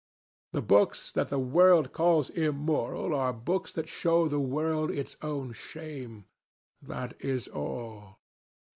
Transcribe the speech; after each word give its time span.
The 0.53 0.63
books 0.63 1.11
that 1.11 1.27
the 1.27 1.37
world 1.37 1.93
calls 1.93 2.31
immoral 2.31 3.13
are 3.13 3.31
books 3.31 3.71
that 3.73 3.87
show 3.87 4.27
the 4.27 4.39
world 4.39 4.89
its 4.89 5.15
own 5.21 5.53
shame. 5.53 6.25
That 6.81 7.13
is 7.23 7.47
all. 7.47 8.17